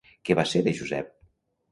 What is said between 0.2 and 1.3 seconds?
Què va ser de Josep?